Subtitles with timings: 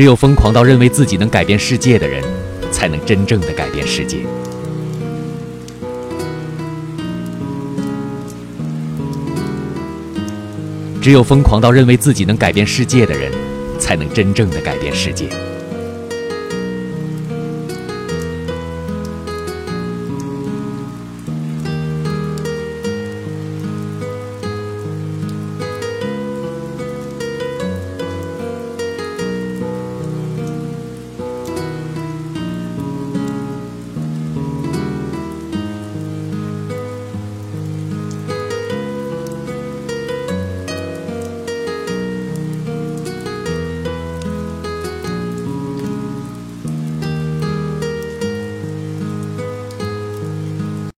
[0.00, 2.24] 只有疯狂到认为自己能改变世界的人
[2.72, 4.16] 才能真正的改变世界。
[11.02, 13.30] 只有疯狂到认为自己能改变世界的人
[13.78, 15.49] 才能真正的改变世界。